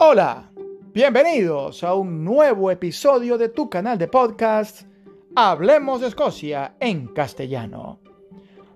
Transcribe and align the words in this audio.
Hola, 0.00 0.52
bienvenidos 0.94 1.82
a 1.82 1.94
un 1.94 2.24
nuevo 2.24 2.70
episodio 2.70 3.36
de 3.36 3.48
tu 3.48 3.68
canal 3.68 3.98
de 3.98 4.06
podcast 4.06 4.82
Hablemos 5.34 6.00
de 6.00 6.06
Escocia 6.06 6.76
en 6.78 7.08
castellano. 7.08 7.98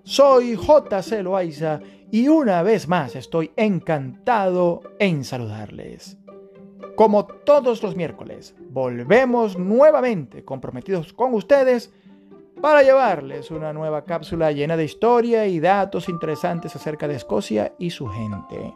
Soy 0.03 0.57
JC 0.57 1.23
Loaiza 1.23 1.79
y 2.11 2.27
una 2.27 2.61
vez 2.61 2.89
más 2.89 3.15
estoy 3.15 3.51
encantado 3.55 4.81
en 4.99 5.23
saludarles. 5.23 6.17
Como 6.97 7.25
todos 7.25 7.81
los 7.81 7.95
miércoles, 7.95 8.53
volvemos 8.59 9.57
nuevamente 9.57 10.43
comprometidos 10.43 11.13
con 11.13 11.33
ustedes 11.35 11.93
para 12.61 12.83
llevarles 12.83 13.49
una 13.49 13.71
nueva 13.71 14.03
cápsula 14.03 14.51
llena 14.51 14.75
de 14.75 14.83
historia 14.83 15.47
y 15.47 15.61
datos 15.61 16.09
interesantes 16.09 16.75
acerca 16.75 17.07
de 17.07 17.15
Escocia 17.15 17.73
y 17.79 17.91
su 17.91 18.07
gente. 18.07 18.75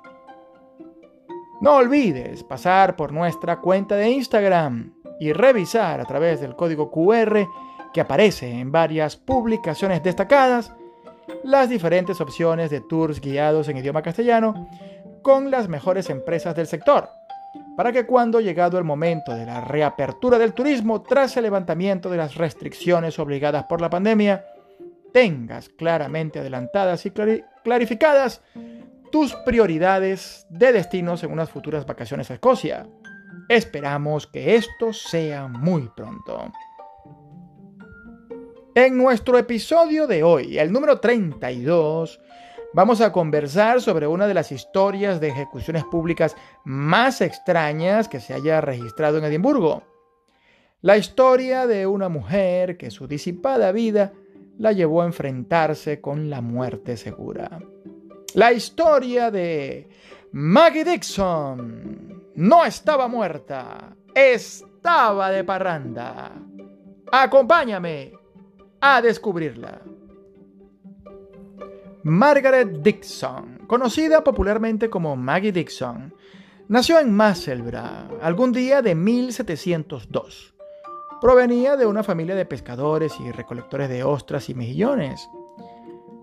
No 1.59 1.75
olvides 1.77 2.43
pasar 2.43 2.95
por 2.95 3.11
nuestra 3.11 3.59
cuenta 3.59 3.95
de 3.95 4.11
Instagram 4.11 4.93
y 5.19 5.33
revisar 5.33 5.99
a 5.99 6.05
través 6.05 6.39
del 6.39 6.55
código 6.55 6.91
QR 6.91 7.47
que 7.91 8.01
aparece 8.01 8.51
en 8.51 8.71
varias 8.71 9.15
publicaciones 9.17 10.03
destacadas 10.03 10.71
las 11.43 11.67
diferentes 11.67 12.21
opciones 12.21 12.69
de 12.69 12.81
tours 12.81 13.19
guiados 13.19 13.67
en 13.69 13.77
idioma 13.77 14.03
castellano 14.03 14.69
con 15.23 15.49
las 15.49 15.67
mejores 15.67 16.11
empresas 16.11 16.55
del 16.55 16.67
sector, 16.67 17.09
para 17.75 17.91
que 17.91 18.05
cuando 18.05 18.39
llegado 18.39 18.77
el 18.77 18.83
momento 18.83 19.33
de 19.33 19.47
la 19.47 19.59
reapertura 19.61 20.37
del 20.37 20.53
turismo 20.53 21.01
tras 21.01 21.37
el 21.37 21.43
levantamiento 21.43 22.09
de 22.11 22.17
las 22.17 22.35
restricciones 22.35 23.17
obligadas 23.17 23.63
por 23.63 23.81
la 23.81 23.89
pandemia, 23.89 24.45
tengas 25.11 25.69
claramente 25.69 26.39
adelantadas 26.39 27.05
y 27.07 27.11
clarificadas 27.63 28.41
tus 29.11 29.33
prioridades 29.45 30.45
de 30.49 30.71
destinos 30.71 31.23
en 31.23 31.31
unas 31.31 31.49
futuras 31.49 31.85
vacaciones 31.85 32.29
a 32.29 32.35
Escocia. 32.35 32.87
Esperamos 33.49 34.27
que 34.27 34.55
esto 34.55 34.93
sea 34.93 35.47
muy 35.47 35.89
pronto. 35.95 36.51
En 38.75 38.97
nuestro 38.97 39.37
episodio 39.37 40.05
de 40.05 40.23
hoy, 40.23 40.59
el 40.59 40.71
número 40.71 40.99
32, 40.99 42.19
vamos 42.73 43.01
a 43.01 43.11
conversar 43.11 43.81
sobre 43.81 44.05
una 44.05 44.27
de 44.27 44.33
las 44.33 44.51
historias 44.51 45.19
de 45.19 45.29
ejecuciones 45.29 45.83
públicas 45.85 46.35
más 46.63 47.21
extrañas 47.21 48.07
que 48.07 48.19
se 48.19 48.33
haya 48.33 48.61
registrado 48.61 49.17
en 49.17 49.23
Edimburgo. 49.23 49.83
La 50.81 50.97
historia 50.97 51.65
de 51.65 51.87
una 51.87 52.07
mujer 52.07 52.77
que 52.77 52.91
su 52.91 53.07
disipada 53.07 53.71
vida 53.71 54.13
la 54.59 54.73
llevó 54.73 55.01
a 55.01 55.05
enfrentarse 55.05 56.01
con 56.01 56.29
la 56.29 56.41
muerte 56.41 56.97
segura. 56.97 57.59
La 58.33 58.51
historia 58.51 59.31
de 59.31 59.89
Maggie 60.33 60.83
Dixon 60.83 62.31
no 62.35 62.65
estaba 62.65 63.07
muerta, 63.07 63.95
estaba 64.13 65.31
de 65.31 65.43
parranda. 65.43 66.33
Acompáñame 67.11 68.11
a 68.81 69.01
descubrirla. 69.01 69.81
Margaret 72.03 72.69
Dixon, 72.81 73.65
conocida 73.67 74.23
popularmente 74.23 74.89
como 74.89 75.15
Maggie 75.15 75.51
Dixon, 75.51 76.13
nació 76.67 76.99
en 76.99 77.15
Musselburgh 77.15 78.19
algún 78.21 78.51
día 78.51 78.81
de 78.81 78.95
1702. 78.95 80.53
Provenía 81.19 81.75
de 81.75 81.85
una 81.85 82.03
familia 82.03 82.35
de 82.35 82.45
pescadores 82.45 83.13
y 83.19 83.31
recolectores 83.31 83.89
de 83.89 84.03
ostras 84.03 84.49
y 84.49 84.53
mejillones. 84.53 85.27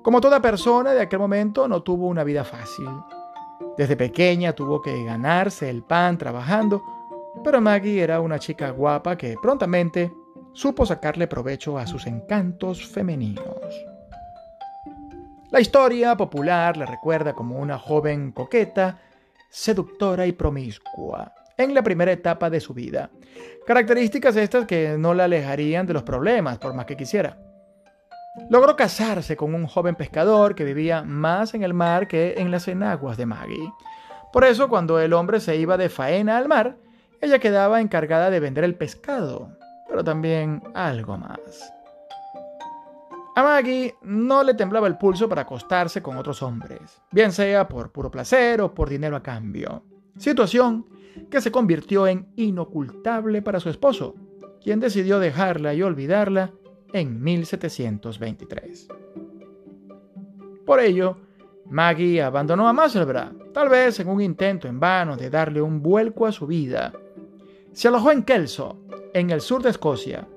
Como 0.05 0.21
toda 0.21 0.43
persona 0.43 0.93
de 0.93 1.01
aquel 1.01 1.19
momento, 1.19 1.67
no 1.67 1.83
tuvo 1.83 2.09
una 2.09 2.25
vida 2.25 2.45
fácil. 2.45 2.91
Desde 3.79 3.97
pequeña 3.97 4.53
tuvo 4.53 4.83
que 4.83 5.03
ganarse 5.03 5.71
el 5.71 5.83
pan 5.83 6.19
trabajando, 6.19 6.83
pero 7.43 7.59
Maggie 7.63 8.03
era 8.03 8.21
una 8.21 8.39
chica 8.39 8.69
guapa 8.69 9.17
que 9.17 9.37
prontamente 9.41 10.13
supo 10.53 10.85
sacarle 10.85 11.27
provecho 11.27 11.79
a 11.79 11.87
sus 11.87 12.07
encantos 12.07 12.87
femeninos. 12.87 13.47
La 15.51 15.63
historia 15.63 16.15
popular 16.19 16.77
la 16.77 16.85
recuerda 16.85 17.33
como 17.33 17.59
una 17.59 17.79
joven 17.79 18.33
coqueta, 18.33 19.01
seductora 19.49 20.27
y 20.27 20.33
promiscua 20.33 21.33
en 21.57 21.73
la 21.73 21.83
primera 21.83 22.13
etapa 22.13 22.51
de 22.51 22.61
su 22.61 22.75
vida. 22.75 23.09
Características 23.67 24.37
estas 24.37 24.67
que 24.67 24.99
no 24.99 25.15
la 25.15 25.25
alejarían 25.25 25.87
de 25.87 25.95
los 25.95 26.03
problemas, 26.03 26.59
por 26.59 26.75
más 26.75 26.85
que 26.85 26.95
quisiera. 26.95 27.44
Logró 28.51 28.75
casarse 28.75 29.37
con 29.37 29.55
un 29.55 29.67
joven 29.67 29.95
pescador 29.95 30.55
que 30.55 30.65
vivía 30.65 31.03
más 31.03 31.55
en 31.55 31.63
el 31.63 31.73
mar 31.73 32.09
que 32.09 32.35
en 32.39 32.51
las 32.51 32.67
enaguas 32.67 33.17
de 33.17 33.27
Maggie. 33.27 33.73
Por 34.33 34.45
eso, 34.45 34.69
cuando 34.69 34.99
el 34.99 35.13
hombre 35.13 35.39
se 35.39 35.57
iba 35.57 35.77
de 35.77 35.89
faena 35.89 36.37
al 36.37 36.49
mar, 36.49 36.77
ella 37.21 37.39
quedaba 37.39 37.81
encargada 37.81 38.31
de 38.31 38.41
vender 38.41 38.65
el 38.65 38.75
pescado, 38.75 39.57
pero 39.89 40.03
también 40.03 40.63
algo 40.75 41.17
más. 41.17 41.73
A 43.37 43.43
Maggie 43.43 43.95
no 44.03 44.43
le 44.43 44.55
temblaba 44.55 44.89
el 44.89 44.99
pulso 44.99 45.29
para 45.29 45.43
acostarse 45.43 46.03
con 46.03 46.17
otros 46.17 46.43
hombres, 46.43 47.03
bien 47.13 47.33
sea 47.33 47.69
por 47.69 47.93
puro 47.93 48.11
placer 48.11 48.61
o 48.61 48.75
por 48.75 48.89
dinero 48.89 49.17
a 49.17 49.23
cambio. 49.23 49.85
Situación 50.19 50.87
que 51.31 51.41
se 51.41 51.53
convirtió 51.53 52.07
en 52.07 52.29
inocultable 52.37 53.43
para 53.43 53.61
su 53.61 53.71
esposo, 53.71 54.15
quien 54.63 54.81
decidió 54.81 55.19
dejarla 55.19 55.75
y 55.75 55.83
olvidarla 55.83 56.53
en 56.95 57.21
1723. 57.23 58.89
Por 60.65 60.81
ello, 60.81 61.17
Maggie 61.67 62.23
abandonó 62.23 62.69
a 62.69 62.73
Musselburgh, 62.73 63.53
tal 63.53 63.69
vez 63.69 63.99
en 63.99 64.09
un 64.09 64.21
intento 64.21 64.69
en 64.69 64.79
vano 64.79 65.17
de 65.17 65.29
darle 65.29 65.61
un 65.61 65.83
vuelco 65.83 66.25
a 66.25 66.33
su 66.33 66.47
vida. 66.47 66.93
Se 67.73 67.89
alojó 67.89 68.13
en 68.13 68.23
Kelso, 68.23 68.79
en 69.13 69.31
el 69.31 69.41
sur 69.41 69.61
de 69.61 69.71
Escocia. 69.71 70.29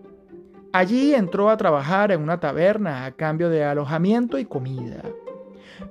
Allí 0.74 1.14
entró 1.14 1.52
a 1.52 1.58
trabajar 1.58 2.12
en 2.12 2.22
una 2.22 2.40
taberna 2.40 3.06
a 3.06 3.12
cambio 3.12 3.50
de 3.50 3.64
alojamiento 3.64 4.40
y 4.40 4.46
comida. 4.46 5.04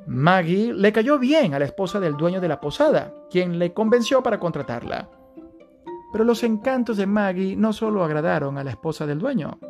Maggie 0.09 0.73
le 0.73 0.93
cayó 0.93 1.17
bien 1.17 1.55
a 1.55 1.61
la 1.61 1.65
esposa 1.65 2.01
del 2.01 2.17
dueño 2.17 2.41
de 2.41 2.49
la 2.49 2.61
posada, 2.61 3.15
quien 3.31 3.61
le 3.61 3.73
convenció 3.73 4.21
para 4.21 4.41
contratarla. 4.41 5.09
Pero 6.11 6.25
los 6.25 6.43
encantos 6.43 6.97
de 6.97 7.07
Maggie 7.07 7.55
no 7.55 7.73
solo 7.73 8.03
agradaron 8.03 8.59
a 8.59 8.65
la 8.65 8.71
esposa 8.71 9.07
del 9.07 9.21
dueño, 9.21 9.61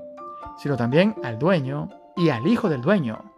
sino 0.57 0.77
también 0.77 1.15
al 1.23 1.39
dueño 1.39 1.91
y 2.17 2.31
al 2.31 2.47
hijo 2.47 2.69
del 2.69 2.81
dueño, 2.81 3.33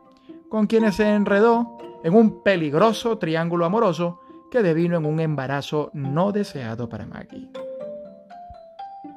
con 0.48 0.66
quienes 0.66 0.96
se 0.96 1.08
enredó 1.08 1.78
en 2.02 2.14
un 2.14 2.42
peligroso 2.42 3.18
triángulo 3.18 3.64
amoroso 3.64 4.20
que 4.50 4.62
devino 4.62 4.96
en 4.96 5.06
un 5.06 5.20
embarazo 5.20 5.90
no 5.92 6.32
deseado 6.32 6.88
para 6.88 7.06
Maggie. 7.06 7.50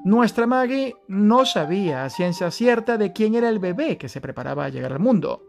Nuestra 0.04 0.48
Maggie 0.48 0.96
no 1.08 1.46
sabía 1.46 2.04
a 2.04 2.10
ciencia 2.10 2.50
cierta 2.50 2.98
de 2.98 3.14
quién 3.14 3.36
era 3.36 3.50
el 3.50 3.60
bebé 3.60 3.98
que 3.98 4.10
se 4.10 4.20
preparaba 4.20 4.66
a 4.66 4.70
llegar 4.70 4.92
al 4.94 5.00
mundo, 5.00 5.44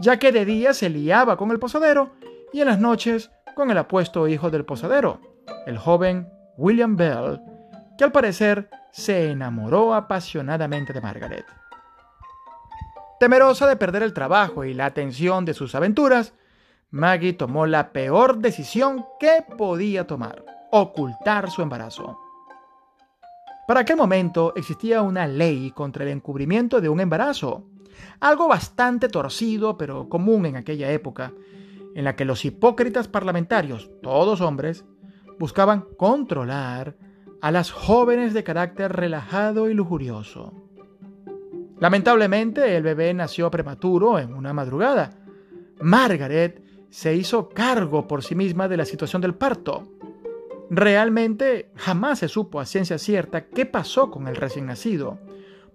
ya 0.00 0.18
que 0.18 0.32
de 0.32 0.44
día 0.44 0.74
se 0.74 0.90
liaba 0.90 1.36
con 1.36 1.50
el 1.52 1.58
posadero 1.58 2.10
y 2.52 2.60
en 2.60 2.66
las 2.66 2.80
noches 2.80 3.30
con 3.54 3.70
el 3.70 3.78
apuesto 3.78 4.28
hijo 4.28 4.50
del 4.50 4.64
posadero, 4.64 5.20
el 5.66 5.78
joven 5.78 6.28
William 6.56 6.96
Bell, 6.96 7.40
que 7.96 8.04
al 8.04 8.12
parecer 8.12 8.68
se 8.90 9.30
enamoró 9.30 9.94
apasionadamente 9.94 10.92
de 10.92 11.00
Margaret. 11.00 11.44
Temerosa 13.18 13.66
de 13.66 13.76
perder 13.76 14.02
el 14.02 14.12
trabajo 14.12 14.64
y 14.64 14.74
la 14.74 14.84
atención 14.84 15.46
de 15.46 15.54
sus 15.54 15.74
aventuras, 15.74 16.34
Maggie 16.90 17.32
tomó 17.32 17.66
la 17.66 17.92
peor 17.92 18.38
decisión 18.38 19.06
que 19.18 19.42
podía 19.56 20.06
tomar, 20.06 20.44
ocultar 20.70 21.50
su 21.50 21.62
embarazo. 21.62 22.18
Para 23.66 23.80
aquel 23.80 23.96
momento 23.96 24.52
existía 24.54 25.00
una 25.00 25.26
ley 25.26 25.70
contra 25.70 26.04
el 26.04 26.10
encubrimiento 26.10 26.80
de 26.80 26.90
un 26.90 27.00
embarazo, 27.00 27.64
algo 28.20 28.48
bastante 28.48 29.08
torcido 29.08 29.78
pero 29.78 30.10
común 30.10 30.44
en 30.44 30.56
aquella 30.56 30.92
época, 30.92 31.32
en 31.94 32.04
la 32.04 32.16
que 32.16 32.26
los 32.26 32.44
hipócritas 32.44 33.08
parlamentarios, 33.08 33.90
todos 34.02 34.42
hombres, 34.42 34.84
buscaban 35.38 35.86
controlar 35.96 36.96
a 37.40 37.50
las 37.50 37.70
jóvenes 37.70 38.34
de 38.34 38.44
carácter 38.44 38.92
relajado 38.92 39.70
y 39.70 39.74
lujurioso. 39.74 40.65
Lamentablemente, 41.78 42.76
el 42.76 42.82
bebé 42.82 43.12
nació 43.12 43.50
prematuro 43.50 44.18
en 44.18 44.34
una 44.34 44.52
madrugada. 44.52 45.18
Margaret 45.80 46.62
se 46.90 47.14
hizo 47.14 47.50
cargo 47.50 48.08
por 48.08 48.22
sí 48.22 48.34
misma 48.34 48.68
de 48.68 48.78
la 48.78 48.86
situación 48.86 49.20
del 49.20 49.34
parto. 49.34 49.86
Realmente 50.70 51.70
jamás 51.76 52.20
se 52.20 52.28
supo 52.28 52.60
a 52.60 52.66
ciencia 52.66 52.98
cierta 52.98 53.46
qué 53.46 53.66
pasó 53.66 54.10
con 54.10 54.26
el 54.26 54.36
recién 54.36 54.66
nacido, 54.66 55.18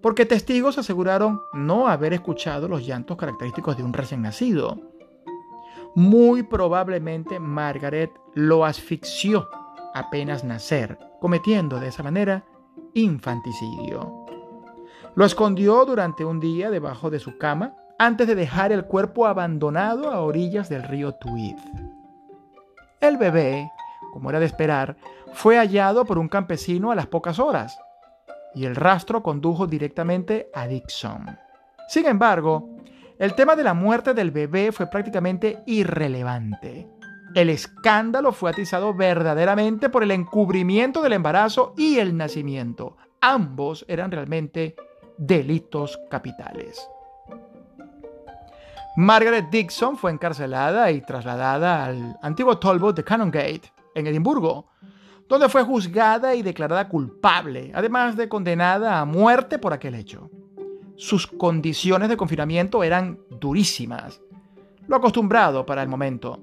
porque 0.00 0.26
testigos 0.26 0.76
aseguraron 0.78 1.40
no 1.52 1.86
haber 1.86 2.12
escuchado 2.12 2.66
los 2.66 2.84
llantos 2.84 3.16
característicos 3.16 3.76
de 3.76 3.84
un 3.84 3.92
recién 3.92 4.22
nacido. 4.22 4.80
Muy 5.94 6.42
probablemente 6.42 7.38
Margaret 7.38 8.10
lo 8.34 8.64
asfixió 8.64 9.48
apenas 9.94 10.42
nacer, 10.42 10.98
cometiendo 11.20 11.78
de 11.78 11.88
esa 11.88 12.02
manera 12.02 12.44
infanticidio. 12.94 14.21
Lo 15.14 15.24
escondió 15.24 15.84
durante 15.84 16.24
un 16.24 16.40
día 16.40 16.70
debajo 16.70 17.10
de 17.10 17.18
su 17.18 17.38
cama 17.38 17.74
antes 17.98 18.26
de 18.26 18.34
dejar 18.34 18.72
el 18.72 18.84
cuerpo 18.84 19.26
abandonado 19.26 20.10
a 20.10 20.20
orillas 20.20 20.68
del 20.68 20.82
río 20.82 21.12
Tweed. 21.12 21.56
El 23.00 23.16
bebé 23.16 23.70
como 24.12 24.28
era 24.28 24.38
de 24.38 24.46
esperar, 24.46 24.96
fue 25.32 25.56
hallado 25.56 26.04
por 26.04 26.18
un 26.18 26.28
campesino 26.28 26.92
a 26.92 26.94
las 26.94 27.06
pocas 27.06 27.38
horas, 27.38 27.78
y 28.54 28.66
el 28.66 28.76
rastro 28.76 29.22
condujo 29.22 29.66
directamente 29.66 30.50
a 30.52 30.66
Dixon. 30.66 31.38
Sin 31.88 32.04
embargo, 32.04 32.68
el 33.18 33.34
tema 33.34 33.56
de 33.56 33.64
la 33.64 33.72
muerte 33.72 34.12
del 34.12 34.30
bebé 34.30 34.70
fue 34.70 34.86
prácticamente 34.86 35.62
irrelevante. 35.64 36.86
El 37.34 37.48
escándalo 37.48 38.32
fue 38.32 38.50
atizado 38.50 38.92
verdaderamente 38.92 39.88
por 39.88 40.02
el 40.02 40.10
encubrimiento 40.10 41.00
del 41.00 41.14
embarazo 41.14 41.72
y 41.78 41.98
el 41.98 42.14
nacimiento. 42.14 42.98
Ambos 43.22 43.86
eran 43.88 44.10
realmente 44.10 44.76
delitos 45.18 45.98
capitales. 46.10 46.88
Margaret 48.96 49.48
Dixon 49.50 49.96
fue 49.96 50.10
encarcelada 50.10 50.90
y 50.90 51.00
trasladada 51.00 51.86
al 51.86 52.18
antiguo 52.20 52.58
Talbot 52.58 52.94
de 52.94 53.04
Canongate, 53.04 53.72
en 53.94 54.06
Edimburgo, 54.06 54.66
donde 55.28 55.48
fue 55.48 55.62
juzgada 55.62 56.34
y 56.34 56.42
declarada 56.42 56.88
culpable, 56.88 57.72
además 57.74 58.16
de 58.16 58.28
condenada 58.28 59.00
a 59.00 59.06
muerte 59.06 59.58
por 59.58 59.72
aquel 59.72 59.94
hecho. 59.94 60.30
Sus 60.96 61.26
condiciones 61.26 62.10
de 62.10 62.18
confinamiento 62.18 62.84
eran 62.84 63.18
durísimas, 63.30 64.20
lo 64.86 64.96
acostumbrado 64.96 65.64
para 65.64 65.82
el 65.82 65.88
momento, 65.88 66.40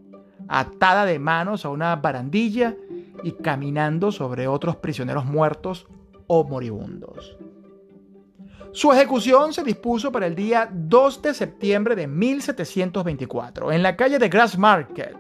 atada 0.48 1.06
de 1.06 1.20
manos 1.20 1.66
a 1.66 1.70
una 1.70 1.96
barandilla 1.98 2.76
y 3.24 3.34
caminando 3.34 4.12
sobre 4.12 4.48
otros 4.48 4.76
prisioneros 4.78 5.26
muertos 5.26 5.88
o 6.26 6.44
moribundos. 6.44 7.38
Su 8.72 8.92
ejecución 8.92 9.52
se 9.52 9.64
dispuso 9.64 10.12
para 10.12 10.28
el 10.28 10.36
día 10.36 10.70
2 10.72 11.22
de 11.22 11.34
septiembre 11.34 11.96
de 11.96 12.08
1724 12.08 13.72
en 13.72 13.82
la 13.82 13.96
calle 13.96 14.20
de 14.20 14.30
Grassmarket, 14.30 15.18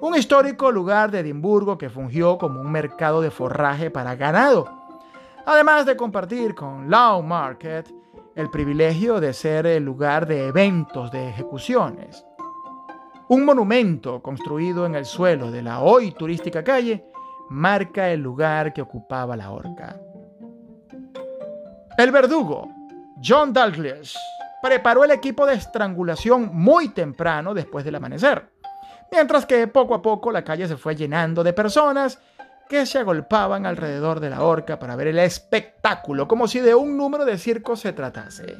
un 0.00 0.14
histórico 0.14 0.70
lugar 0.70 1.10
de 1.10 1.20
Edimburgo 1.20 1.76
que 1.76 1.90
fungió 1.90 2.38
como 2.38 2.60
un 2.60 2.70
mercado 2.70 3.20
de 3.20 3.30
forraje 3.30 3.90
para 3.90 4.14
ganado, 4.14 4.68
además 5.44 5.84
de 5.84 5.96
compartir 5.96 6.54
con 6.54 6.88
Law 6.88 7.22
Market 7.22 7.92
el 8.36 8.50
privilegio 8.50 9.20
de 9.20 9.32
ser 9.32 9.66
el 9.66 9.84
lugar 9.84 10.26
de 10.26 10.46
eventos 10.46 11.10
de 11.10 11.28
ejecuciones. 11.28 12.24
Un 13.28 13.44
monumento 13.44 14.22
construido 14.22 14.86
en 14.86 14.94
el 14.94 15.04
suelo 15.04 15.50
de 15.50 15.62
la 15.62 15.80
hoy 15.80 16.12
turística 16.12 16.64
calle 16.64 17.04
marca 17.50 18.10
el 18.10 18.20
lugar 18.20 18.72
que 18.72 18.82
ocupaba 18.82 19.36
la 19.36 19.50
horca. 19.50 20.00
El 21.96 22.12
verdugo, 22.12 22.68
John 23.22 23.52
Douglas, 23.52 24.16
preparó 24.62 25.04
el 25.04 25.10
equipo 25.10 25.46
de 25.46 25.54
estrangulación 25.54 26.50
muy 26.52 26.88
temprano 26.90 27.54
después 27.54 27.84
del 27.84 27.96
amanecer, 27.96 28.50
mientras 29.10 29.46
que 29.46 29.66
poco 29.66 29.94
a 29.94 30.02
poco 30.02 30.30
la 30.30 30.44
calle 30.44 30.68
se 30.68 30.76
fue 30.76 30.94
llenando 30.94 31.42
de 31.42 31.52
personas 31.52 32.18
que 32.68 32.86
se 32.86 32.98
agolpaban 32.98 33.66
alrededor 33.66 34.20
de 34.20 34.30
la 34.30 34.44
horca 34.44 34.78
para 34.78 34.94
ver 34.96 35.08
el 35.08 35.18
espectáculo, 35.18 36.28
como 36.28 36.46
si 36.46 36.60
de 36.60 36.74
un 36.74 36.96
número 36.96 37.24
de 37.24 37.36
circo 37.36 37.74
se 37.74 37.92
tratase. 37.92 38.56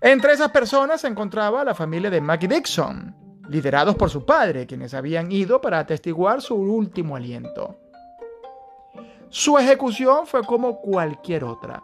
Entre 0.00 0.32
esas 0.32 0.50
personas 0.50 1.00
se 1.00 1.08
encontraba 1.08 1.64
la 1.64 1.74
familia 1.74 2.10
de 2.10 2.20
Maggie 2.20 2.48
Dixon, 2.48 3.16
liderados 3.48 3.96
por 3.96 4.10
su 4.10 4.26
padre, 4.26 4.66
quienes 4.66 4.92
habían 4.92 5.32
ido 5.32 5.60
para 5.60 5.78
atestiguar 5.78 6.42
su 6.42 6.54
último 6.54 7.16
aliento. 7.16 7.78
Su 9.30 9.58
ejecución 9.58 10.26
fue 10.26 10.42
como 10.44 10.80
cualquier 10.80 11.44
otra. 11.44 11.82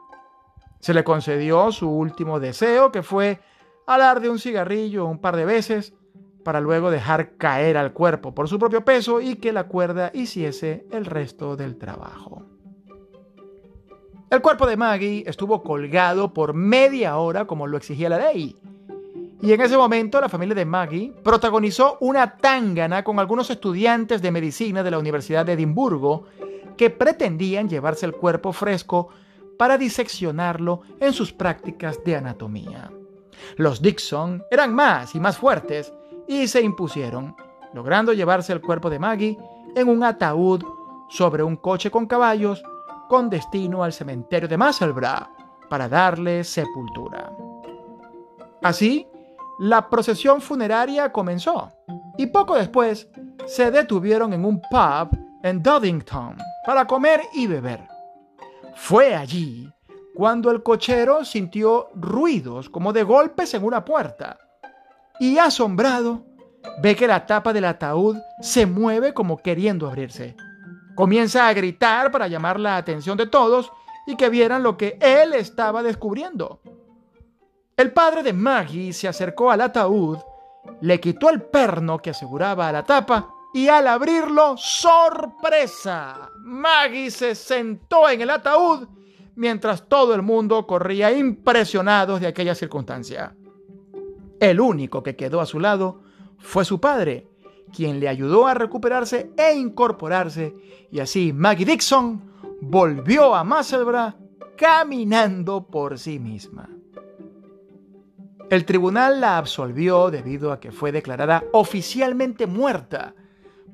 Se 0.81 0.95
le 0.95 1.05
concedió 1.05 1.71
su 1.73 1.89
último 1.89 2.41
deseo, 2.41 2.91
que 2.91 3.03
fue 3.03 3.41
alar 3.87 4.21
de 4.21 4.31
un 4.31 4.39
cigarrillo 4.39 5.07
un 5.07 5.19
par 5.19 5.37
de 5.37 5.45
veces, 5.45 5.95
para 6.43 6.61
luego 6.61 6.91
dejar 6.91 7.37
caer 7.37 7.77
al 7.77 7.93
cuerpo 7.93 8.35
por 8.35 8.49
su 8.49 8.59
propio 8.59 8.85
peso 8.85 9.21
y 9.21 9.37
que 9.37 9.53
la 9.53 9.65
cuerda 9.65 10.11
hiciese 10.15 10.87
el 10.91 11.05
resto 11.05 11.57
del 11.57 11.77
trabajo. 11.77 12.43
El 14.31 14.41
cuerpo 14.41 14.67
de 14.67 14.77
Maggie 14.77 15.25
estuvo 15.27 15.63
colgado 15.63 16.33
por 16.33 16.55
media 16.55 17.17
hora 17.19 17.47
como 17.47 17.67
lo 17.67 17.77
exigía 17.77 18.09
la 18.09 18.33
ley. 18.33 18.57
Y 19.43 19.53
en 19.53 19.61
ese 19.61 19.77
momento 19.77 20.21
la 20.21 20.29
familia 20.29 20.55
de 20.55 20.65
Maggie 20.65 21.13
protagonizó 21.23 21.97
una 22.01 22.37
tángana 22.37 23.03
con 23.03 23.19
algunos 23.19 23.51
estudiantes 23.51 24.23
de 24.23 24.31
medicina 24.31 24.83
de 24.83 24.91
la 24.91 24.99
Universidad 24.99 25.45
de 25.45 25.55
Edimburgo 25.55 26.27
que 26.77 26.91
pretendían 26.91 27.69
llevarse 27.69 28.07
el 28.07 28.13
cuerpo 28.13 28.53
fresco 28.53 29.09
para 29.61 29.77
diseccionarlo 29.77 30.81
en 31.01 31.13
sus 31.13 31.35
prácticas 31.35 32.03
de 32.03 32.17
anatomía. 32.17 32.91
Los 33.57 33.83
Dixon 33.83 34.43
eran 34.51 34.75
más 34.75 35.15
y 35.15 35.21
más 35.21 35.37
fuertes 35.37 35.93
y 36.27 36.49
se 36.49 36.63
impusieron, 36.63 37.37
logrando 37.75 38.15
llevarse 38.15 38.55
el 38.55 38.63
cuerpo 38.63 38.89
de 38.89 38.99
Maggie 38.99 39.37
en 39.77 39.87
un 39.87 40.03
ataúd 40.03 40.65
sobre 41.11 41.43
un 41.43 41.57
coche 41.57 41.91
con 41.91 42.07
caballos 42.07 42.63
con 43.11 43.29
destino 43.29 43.85
al 43.85 43.93
cementerio 43.93 44.49
de 44.49 44.57
Musselburgh 44.57 45.29
para 45.69 45.91
darle 45.91 46.43
sepultura. 46.43 47.31
Así, 48.63 49.07
la 49.59 49.91
procesión 49.91 50.41
funeraria 50.41 51.13
comenzó 51.13 51.69
y 52.17 52.29
poco 52.29 52.55
después 52.55 53.11
se 53.45 53.71
detuvieron 53.71 54.33
en 54.33 54.47
un 54.47 54.59
pub 54.59 55.19
en 55.43 55.63
Doddington 55.63 56.39
para 56.65 56.87
comer 56.87 57.21
y 57.35 57.47
beber. 57.47 57.90
Fue 58.75 59.15
allí 59.15 59.73
cuando 60.15 60.51
el 60.51 60.63
cochero 60.63 61.25
sintió 61.25 61.89
ruidos 61.95 62.69
como 62.69 62.93
de 62.93 63.03
golpes 63.03 63.55
en 63.55 63.65
una 63.65 63.85
puerta 63.85 64.39
y 65.19 65.39
asombrado 65.39 66.25
ve 66.83 66.97
que 66.97 67.07
la 67.07 67.27
tapa 67.27 67.53
del 67.53 67.65
ataúd 67.65 68.17
se 68.41 68.67
mueve 68.67 69.15
como 69.15 69.39
queriendo 69.39 69.87
abrirse. 69.87 70.37
Comienza 70.95 71.49
a 71.49 71.53
gritar 71.53 72.11
para 72.11 72.29
llamar 72.29 72.59
la 72.61 72.77
atención 72.77 73.17
de 73.17 73.27
todos 73.27 73.73
y 74.07 74.17
que 74.17 74.29
vieran 74.29 74.63
lo 74.63 74.77
que 74.77 74.99
él 75.01 75.35
estaba 75.35 75.83
descubriendo. 75.83 76.61
El 77.77 77.93
padre 77.93 78.23
de 78.23 78.33
Maggie 78.33 78.93
se 78.93 79.09
acercó 79.09 79.51
al 79.51 79.63
ataúd, 79.63 80.19
le 80.83 81.01
quitó 81.01 81.31
el 81.31 81.43
perno 81.43 81.99
que 81.99 82.11
aseguraba 82.11 82.69
a 82.69 82.73
la 82.73 82.85
tapa 82.85 83.31
y 83.55 83.69
al 83.69 83.87
abrirlo, 83.89 84.57
sorpresa, 84.57 86.31
Maggie 86.51 87.13
se 87.13 87.37
sentó 87.37 88.09
en 88.11 88.23
el 88.23 88.31
ataúd 88.31 88.89
mientras 89.37 89.89
todo 89.89 90.17
el 90.17 90.23
mundo 90.23 90.67
corría 90.67 91.13
impresionados 91.13 92.21
de 92.21 92.27
aquella 92.27 92.57
circunstancia. 92.57 93.37
El 94.41 94.61
único 94.61 95.05
que 95.05 95.15
quedó 95.15 95.41
a 95.41 95.47
su 95.47 95.61
lado 95.61 96.03
fue 96.39 96.65
su 96.65 96.81
padre, 96.81 97.29
quien 97.73 98.01
le 98.01 98.09
ayudó 98.09 98.49
a 98.49 98.55
recuperarse 98.55 99.31
e 99.37 99.55
incorporarse, 99.55 100.57
y 100.91 100.99
así 100.99 101.33
Maggie 101.33 101.65
Dixon 101.65 102.21
volvió 102.61 103.37
a 103.37 103.45
Musselburgh 103.45 104.15
caminando 104.57 105.69
por 105.69 106.01
sí 106.01 106.19
misma. 106.19 106.69
El 108.51 108.65
tribunal 108.65 109.21
la 109.21 109.39
absolvió 109.39 110.11
debido 110.11 110.51
a 110.51 110.59
que 110.59 110.73
fue 110.73 110.91
declarada 110.91 111.45
oficialmente 111.53 112.49
muerta 112.49 113.15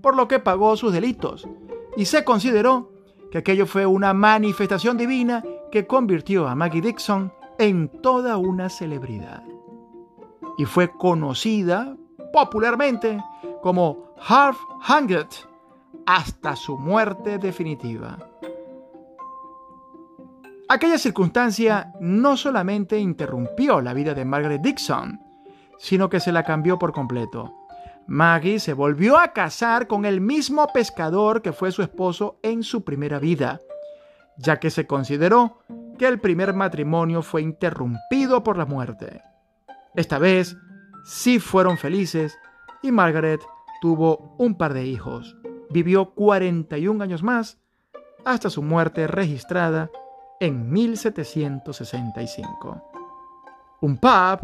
por 0.02 0.14
lo 0.14 0.28
que 0.28 0.40
pagó 0.40 0.76
sus 0.76 0.92
delitos, 0.92 1.48
y 1.96 2.04
se 2.04 2.24
consideró 2.24 2.92
que 3.30 3.38
aquello 3.38 3.66
fue 3.66 3.86
una 3.86 4.12
manifestación 4.12 4.96
divina 4.96 5.42
que 5.70 5.86
convirtió 5.86 6.46
a 6.46 6.54
Maggie 6.54 6.80
Dixon 6.80 7.32
en 7.58 7.88
toda 8.02 8.36
una 8.36 8.68
celebridad. 8.68 9.42
Y 10.58 10.64
fue 10.64 10.90
conocida 10.90 11.96
popularmente 12.32 13.22
como 13.62 14.14
Half 14.26 14.58
Hanged 14.82 15.26
hasta 16.06 16.54
su 16.54 16.78
muerte 16.78 17.38
definitiva. 17.38 18.18
Aquella 20.68 20.98
circunstancia 20.98 21.92
no 22.00 22.36
solamente 22.36 22.98
interrumpió 22.98 23.80
la 23.80 23.94
vida 23.94 24.14
de 24.14 24.24
Margaret 24.24 24.62
Dixon, 24.62 25.20
sino 25.78 26.08
que 26.08 26.20
se 26.20 26.32
la 26.32 26.42
cambió 26.42 26.78
por 26.78 26.92
completo. 26.92 27.65
Maggie 28.06 28.60
se 28.60 28.72
volvió 28.72 29.18
a 29.18 29.32
casar 29.32 29.88
con 29.88 30.04
el 30.04 30.20
mismo 30.20 30.68
pescador 30.72 31.42
que 31.42 31.52
fue 31.52 31.72
su 31.72 31.82
esposo 31.82 32.38
en 32.42 32.62
su 32.62 32.84
primera 32.84 33.18
vida, 33.18 33.60
ya 34.36 34.60
que 34.60 34.70
se 34.70 34.86
consideró 34.86 35.58
que 35.98 36.06
el 36.06 36.20
primer 36.20 36.54
matrimonio 36.54 37.22
fue 37.22 37.42
interrumpido 37.42 38.44
por 38.44 38.56
la 38.56 38.64
muerte. 38.64 39.22
Esta 39.94 40.18
vez 40.18 40.56
sí 41.04 41.40
fueron 41.40 41.78
felices 41.78 42.38
y 42.82 42.92
Margaret 42.92 43.40
tuvo 43.80 44.36
un 44.38 44.56
par 44.56 44.72
de 44.72 44.84
hijos. 44.84 45.36
Vivió 45.70 46.14
41 46.14 47.02
años 47.02 47.24
más 47.24 47.58
hasta 48.24 48.50
su 48.50 48.62
muerte 48.62 49.08
registrada 49.08 49.90
en 50.38 50.70
1765. 50.70 52.82
Un 53.80 53.98
pub 53.98 54.38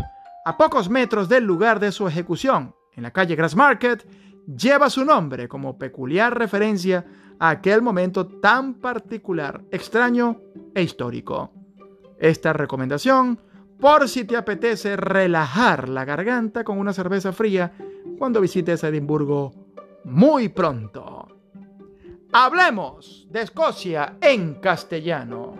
a 0.44 0.56
pocos 0.56 0.90
metros 0.90 1.28
del 1.28 1.44
lugar 1.44 1.78
de 1.78 1.92
su 1.92 2.08
ejecución 2.08 2.74
en 2.94 3.02
la 3.02 3.10
calle 3.10 3.36
Grassmarket, 3.36 4.06
lleva 4.46 4.90
su 4.90 5.04
nombre 5.04 5.48
como 5.48 5.78
peculiar 5.78 6.36
referencia 6.36 7.04
a 7.38 7.50
aquel 7.50 7.82
momento 7.82 8.26
tan 8.26 8.74
particular, 8.74 9.62
extraño 9.70 10.40
e 10.74 10.82
histórico. 10.82 11.52
Esta 12.18 12.52
recomendación, 12.52 13.38
por 13.80 14.08
si 14.08 14.24
te 14.24 14.36
apetece 14.36 14.96
relajar 14.96 15.88
la 15.88 16.04
garganta 16.04 16.62
con 16.62 16.78
una 16.78 16.92
cerveza 16.92 17.32
fría 17.32 17.72
cuando 18.16 18.40
visites 18.40 18.84
Edimburgo 18.84 19.52
muy 20.04 20.48
pronto. 20.48 21.26
Hablemos 22.32 23.26
de 23.28 23.42
Escocia 23.42 24.16
en 24.20 24.54
castellano. 24.54 25.54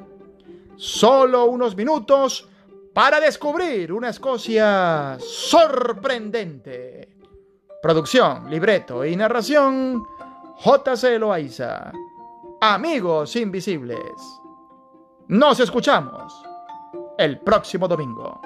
Solo 0.77 1.47
unos 1.47 1.77
minutos 1.77 2.49
para 2.95 3.21
descubrir 3.21 3.93
una 3.93 4.11
Escocia 4.11 5.17
sorprendente. 5.21 7.12
Producción, 7.83 8.49
libreto 8.49 9.05
y 9.05 9.17
narración, 9.17 10.07
J.C. 10.55 11.19
Loaiza. 11.19 11.91
Amigos 12.61 13.35
invisibles. 13.35 13.99
Nos 15.27 15.59
escuchamos 15.59 16.33
el 17.19 17.41
próximo 17.41 17.89
domingo. 17.89 18.41